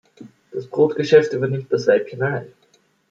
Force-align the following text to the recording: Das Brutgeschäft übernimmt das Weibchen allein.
Das 0.51 0.65
Brutgeschäft 0.65 1.31
übernimmt 1.33 1.71
das 1.71 1.85
Weibchen 1.85 2.23
allein. 2.23 2.51